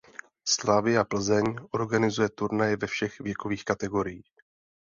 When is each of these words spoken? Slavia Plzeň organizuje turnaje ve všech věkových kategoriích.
Slavia 0.49 1.05
Plzeň 1.05 1.67
organizuje 1.77 2.29
turnaje 2.29 2.77
ve 2.77 2.87
všech 2.87 3.19
věkových 3.19 3.65
kategoriích. 3.65 4.31